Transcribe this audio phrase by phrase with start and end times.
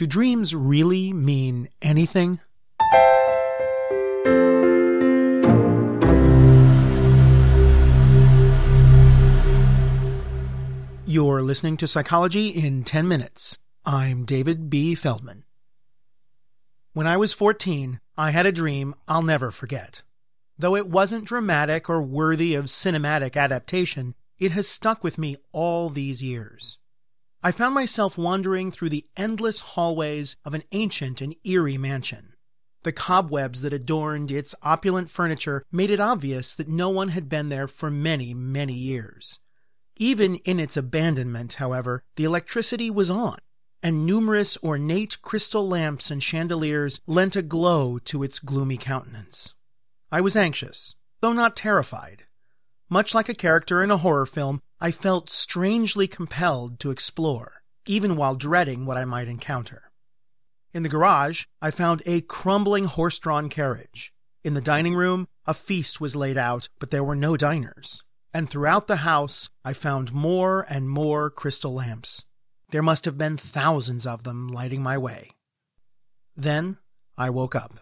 [0.00, 2.40] Do dreams really mean anything?
[11.04, 13.58] You're listening to Psychology in 10 Minutes.
[13.84, 14.94] I'm David B.
[14.94, 15.44] Feldman.
[16.94, 20.02] When I was 14, I had a dream I'll never forget.
[20.58, 25.90] Though it wasn't dramatic or worthy of cinematic adaptation, it has stuck with me all
[25.90, 26.78] these years.
[27.42, 32.34] I found myself wandering through the endless hallways of an ancient and eerie mansion.
[32.82, 37.48] The cobwebs that adorned its opulent furniture made it obvious that no one had been
[37.48, 39.38] there for many, many years.
[39.96, 43.38] Even in its abandonment, however, the electricity was on,
[43.82, 49.54] and numerous ornate crystal lamps and chandeliers lent a glow to its gloomy countenance.
[50.12, 52.24] I was anxious, though not terrified.
[52.88, 58.16] Much like a character in a horror film, I felt strangely compelled to explore, even
[58.16, 59.90] while dreading what I might encounter.
[60.72, 64.12] In the garage, I found a crumbling horse drawn carriage.
[64.42, 68.02] In the dining room, a feast was laid out, but there were no diners.
[68.32, 72.24] And throughout the house, I found more and more crystal lamps.
[72.70, 75.30] There must have been thousands of them lighting my way.
[76.36, 76.78] Then
[77.18, 77.80] I woke up.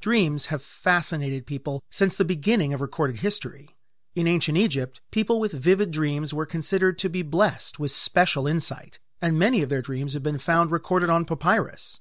[0.00, 3.75] Dreams have fascinated people since the beginning of recorded history.
[4.16, 8.98] In ancient Egypt, people with vivid dreams were considered to be blessed with special insight,
[9.20, 12.00] and many of their dreams have been found recorded on papyrus.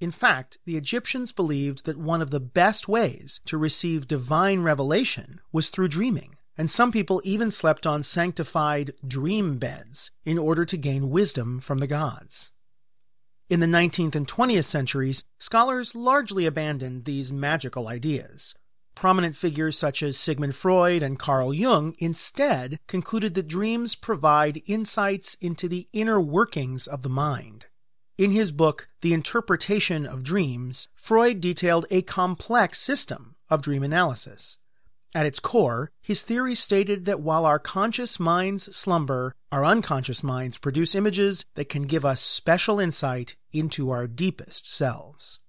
[0.00, 5.40] In fact, the Egyptians believed that one of the best ways to receive divine revelation
[5.52, 10.76] was through dreaming, and some people even slept on sanctified dream beds in order to
[10.76, 12.50] gain wisdom from the gods.
[13.48, 18.56] In the 19th and 20th centuries, scholars largely abandoned these magical ideas,
[18.94, 25.34] Prominent figures such as Sigmund Freud and Carl Jung instead concluded that dreams provide insights
[25.40, 27.66] into the inner workings of the mind.
[28.18, 34.58] In his book, The Interpretation of Dreams, Freud detailed a complex system of dream analysis.
[35.14, 40.56] At its core, his theory stated that while our conscious minds slumber, our unconscious minds
[40.56, 45.40] produce images that can give us special insight into our deepest selves.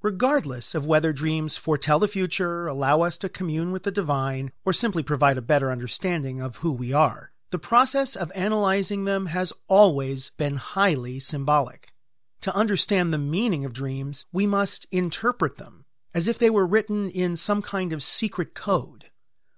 [0.00, 4.72] Regardless of whether dreams foretell the future, allow us to commune with the divine, or
[4.72, 9.52] simply provide a better understanding of who we are, the process of analyzing them has
[9.66, 11.94] always been highly symbolic.
[12.42, 17.10] To understand the meaning of dreams, we must interpret them, as if they were written
[17.10, 19.06] in some kind of secret code.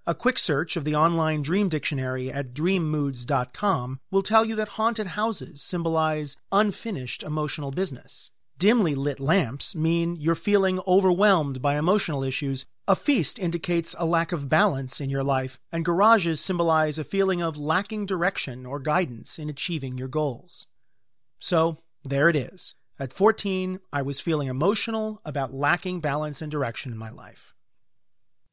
[0.06, 5.08] A quick search of the online dream dictionary at dreammoods.com will tell you that haunted
[5.08, 8.30] houses symbolize unfinished emotional business.
[8.60, 12.66] Dimly lit lamps mean you're feeling overwhelmed by emotional issues.
[12.86, 17.40] A feast indicates a lack of balance in your life, and garages symbolize a feeling
[17.40, 20.66] of lacking direction or guidance in achieving your goals.
[21.38, 22.74] So, there it is.
[22.98, 27.54] At 14, I was feeling emotional about lacking balance and direction in my life.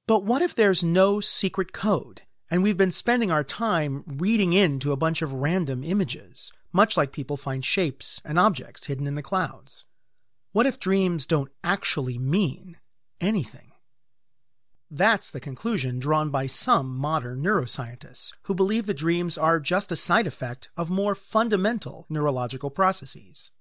[0.08, 4.94] But what if there's no secret code, and we've been spending our time reading into
[4.94, 9.22] a bunch of random images, much like people find shapes and objects hidden in the
[9.22, 9.84] clouds?
[10.58, 12.78] What if dreams don't actually mean
[13.22, 13.74] anything?
[14.90, 19.96] That's the conclusion drawn by some modern neuroscientists who believe that dreams are just a
[19.96, 23.52] side effect of more fundamental neurological processes.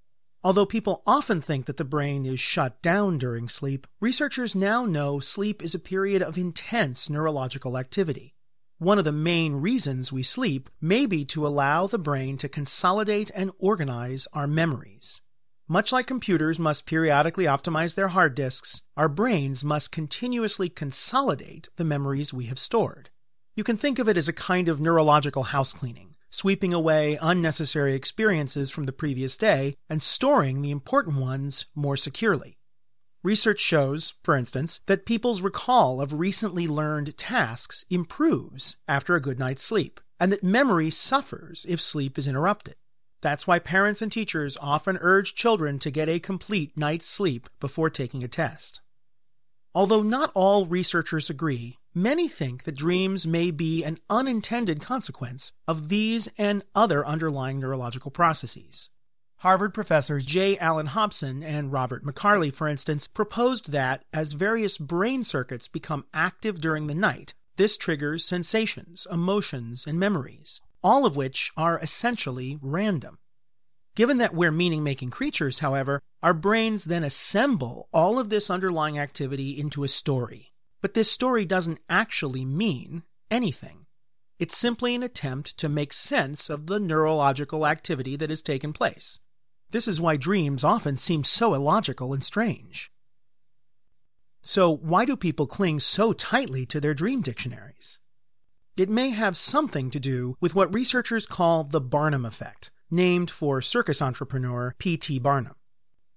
[0.42, 5.20] Although people often think that the brain is shut down during sleep, researchers now know
[5.20, 8.34] sleep is a period of intense neurological activity.
[8.78, 13.30] One of the main reasons we sleep may be to allow the brain to consolidate
[13.34, 15.20] and organize our memories.
[15.69, 21.84] Much like computers must periodically optimize their hard disks, our brains must continuously consolidate the
[21.84, 23.10] memories we have stored.
[23.56, 27.94] You can think of it as a kind of neurological house cleaning, sweeping away unnecessary
[27.94, 32.59] experiences from the previous day and storing the important ones more securely.
[33.25, 39.41] Research shows, for instance, that people's recall of recently learned tasks improves after a good
[39.41, 42.77] night's sleep, and that memory suffers if sleep is interrupted.
[43.26, 47.91] That's why parents and teachers often urge children to get a complete night's sleep before
[47.91, 48.80] taking a test.
[49.74, 55.89] Although not all researchers agree, many think that dreams may be an unintended consequence of
[55.89, 58.91] these and other underlying neurological processes.
[59.39, 60.56] Harvard professors J.
[60.59, 66.60] Allen Hobson and Robert McCarley, for instance, proposed that as various brain circuits become active
[66.60, 73.18] during the night, this triggers sensations, emotions, and memories all of which are essentially random.
[73.97, 78.98] Given that we're meaning making creatures, however, our brains then assemble all of this underlying
[78.98, 80.53] activity into a story.
[80.83, 83.87] But this story doesn't actually mean anything.
[84.39, 89.19] It's simply an attempt to make sense of the neurological activity that has taken place.
[89.71, 92.93] This is why dreams often seem so illogical and strange.
[94.43, 97.98] So, why do people cling so tightly to their dream dictionaries?
[98.77, 103.60] It may have something to do with what researchers call the Barnum effect, named for
[103.60, 105.18] circus entrepreneur P.T.
[105.18, 105.54] Barnum.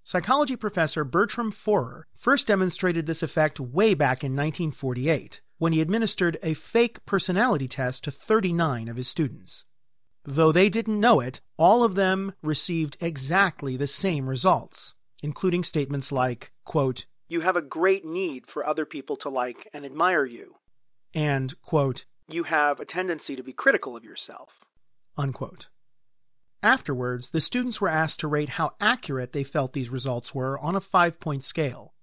[0.04, 6.38] Psychology professor Bertram Forer first demonstrated this effect way back in 1948 when he administered
[6.42, 9.66] a fake personality test to 39 of his students.
[10.26, 16.12] Though they didn't know it, all of them received exactly the same results, including statements
[16.12, 20.56] like, quote, You have a great need for other people to like and admire you,
[21.14, 24.50] and, quote, You have a tendency to be critical of yourself,
[25.18, 25.68] unquote.
[26.62, 30.76] Afterwards, the students were asked to rate how accurate they felt these results were on
[30.76, 31.94] a five point scale.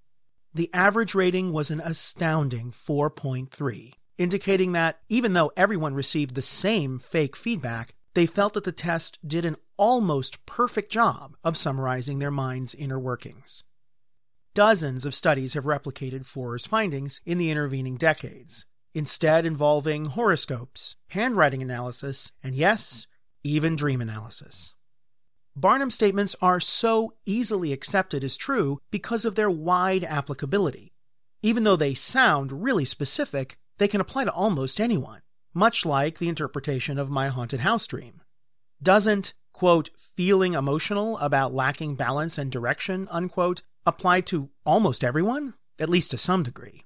[0.54, 6.98] The average rating was an astounding 4.3, indicating that even though everyone received the same
[6.98, 12.30] fake feedback, they felt that the test did an almost perfect job of summarizing their
[12.30, 13.62] mind's inner workings.
[14.54, 18.64] Dozens of studies have replicated Forer's findings in the intervening decades,
[18.94, 23.06] instead involving horoscopes, handwriting analysis, and yes,
[23.46, 24.74] even dream analysis.
[25.54, 30.92] Barnum statements are so easily accepted as true because of their wide applicability.
[31.42, 35.20] Even though they sound really specific, they can apply to almost anyone
[35.56, 38.20] much like the interpretation of my haunted house dream.
[38.82, 45.88] Doesn't, quote, feeling emotional about lacking balance and direction, unquote, apply to almost everyone, at
[45.88, 46.84] least to some degree?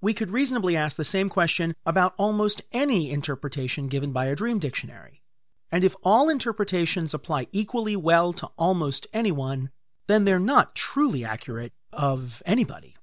[0.00, 4.60] We could reasonably ask the same question about almost any interpretation given by a dream
[4.60, 5.22] dictionary.
[5.70, 9.70] And if all interpretations apply equally well to almost anyone,
[10.06, 12.96] then they're not truly accurate of anybody.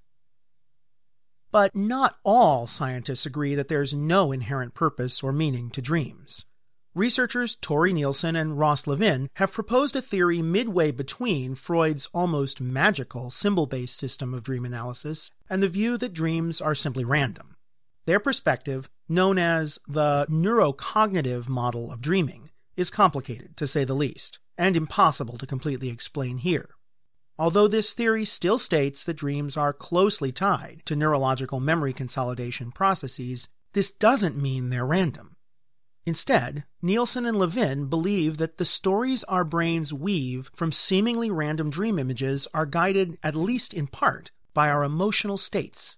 [1.52, 6.44] But not all scientists agree that there's no inherent purpose or meaning to dreams.
[6.96, 13.30] Researchers Tore Nielsen and Ross Levin have proposed a theory midway between Freud's almost magical
[13.30, 17.58] symbol based system of dream analysis and the view that dreams are simply random.
[18.06, 24.39] Their perspective, known as the neurocognitive model of dreaming, is complicated, to say the least,
[24.57, 26.69] and impossible to completely explain here.
[27.38, 33.50] Although this theory still states that dreams are closely tied to neurological memory consolidation processes,
[33.74, 35.36] this doesn't mean they're random.
[36.06, 41.98] Instead, Nielsen and Levin believe that the stories our brains weave from seemingly random dream
[41.98, 45.98] images are guided, at least in part, by our emotional states.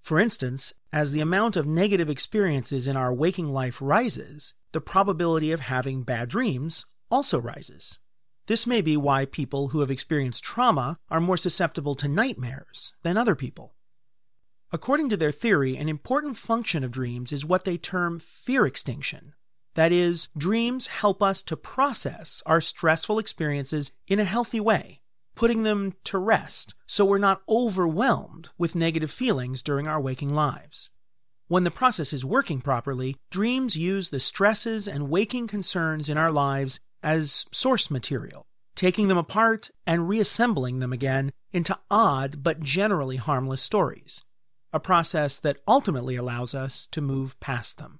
[0.00, 5.52] For instance, as the amount of negative experiences in our waking life rises, the probability
[5.52, 7.98] of having bad dreams also rises.
[8.46, 13.16] This may be why people who have experienced trauma are more susceptible to nightmares than
[13.16, 13.74] other people.
[14.72, 19.34] According to their theory, an important function of dreams is what they term fear extinction.
[19.74, 24.99] That is, dreams help us to process our stressful experiences in a healthy way,
[25.34, 30.90] putting them to rest so we're not overwhelmed with negative feelings during our waking lives.
[31.48, 36.30] When the process is working properly, dreams use the stresses and waking concerns in our
[36.30, 38.46] lives as source material,
[38.76, 44.22] taking them apart and reassembling them again into odd but generally harmless stories,
[44.72, 47.98] a process that ultimately allows us to move past them.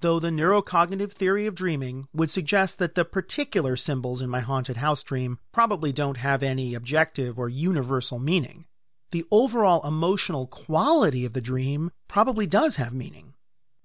[0.00, 4.78] Though the neurocognitive theory of dreaming would suggest that the particular symbols in my haunted
[4.78, 8.64] house dream probably don't have any objective or universal meaning,
[9.10, 13.34] the overall emotional quality of the dream probably does have meaning.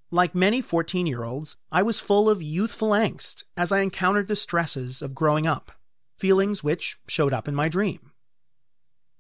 [0.10, 4.38] Like many 14 year olds, I was full of youthful angst as I encountered the
[4.38, 5.74] stresses of growing up,
[6.17, 8.12] feelings which showed up in my dream.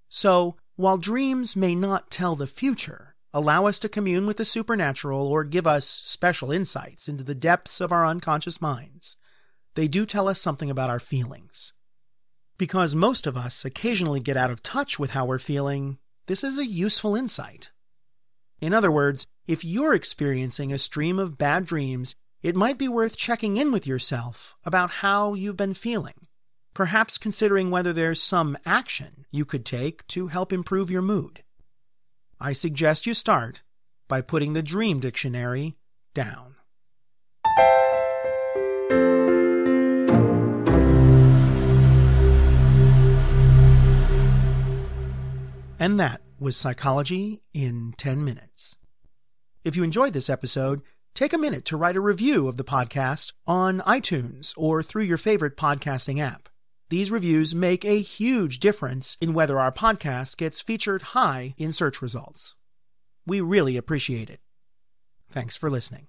[0.07, 3.04] So, while dreams may not tell the future,
[3.35, 7.81] allow us to commune with the supernatural, or give us special insights into the depths
[7.81, 9.17] of our unconscious minds,
[9.75, 11.73] they do tell us something about our feelings.
[12.57, 16.57] Because most of us occasionally get out of touch with how we're feeling, this is
[16.57, 17.71] a useful insight.
[18.61, 23.17] In other words, if you're experiencing a stream of bad dreams, it might be worth
[23.17, 26.27] checking in with yourself about how you've been feeling,
[26.73, 31.43] perhaps considering whether there's some action you could take to help improve your mood.
[32.39, 33.63] I suggest you start
[34.07, 35.77] by putting the Dream Dictionary
[36.13, 36.55] down.
[45.79, 48.75] And that was Psychology in 10 Minutes.
[49.63, 50.81] If you enjoyed this episode,
[51.13, 55.17] take a minute to write a review of the podcast on iTunes or through your
[55.17, 56.49] favorite podcasting app.
[56.89, 61.99] These reviews make a huge difference in whether our podcast gets featured high in search
[61.99, 62.53] results.
[63.25, 64.39] We really appreciate it.
[65.27, 66.07] Thanks for listening.